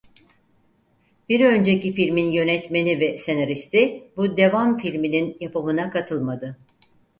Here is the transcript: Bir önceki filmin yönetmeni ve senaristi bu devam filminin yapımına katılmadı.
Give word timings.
Bir 1.29 1.39
önceki 1.45 1.93
filmin 1.93 2.29
yönetmeni 2.29 2.99
ve 2.99 3.17
senaristi 3.17 4.07
bu 4.17 4.37
devam 4.37 4.77
filminin 4.77 5.37
yapımına 5.39 5.89
katılmadı. 5.89 6.57